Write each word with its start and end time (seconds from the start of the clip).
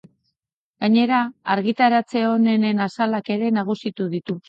Gainera, 0.85 1.19
argitaratze 1.57 2.25
onenen 2.33 2.85
azalak 2.89 3.35
ere 3.39 3.57
nagusitu 3.63 4.15
ditu. 4.19 4.39